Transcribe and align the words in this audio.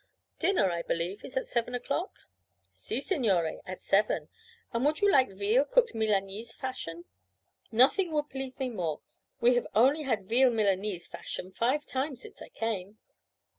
Dinner, 0.39 0.71
I 0.71 0.81
believe, 0.81 1.23
is 1.23 1.37
at 1.37 1.45
seven 1.45 1.75
o'clock?' 1.75 2.21
'Si, 2.71 3.01
signore, 3.01 3.61
at 3.67 3.83
seven; 3.83 4.29
and 4.73 4.83
would 4.83 4.99
you 4.99 5.11
like 5.11 5.29
veal 5.29 5.63
cooked 5.63 5.93
Milanese 5.93 6.53
fashion?' 6.55 7.05
'Nothing 7.71 8.09
would 8.11 8.31
please 8.31 8.57
me 8.57 8.71
more. 8.71 9.01
We 9.41 9.53
have 9.53 9.67
only 9.75 10.01
had 10.01 10.27
veal 10.27 10.49
Milanese 10.49 11.05
fashion 11.05 11.51
five 11.51 11.85
times 11.85 12.23
since 12.23 12.41
I 12.41 12.49
came.' 12.49 12.97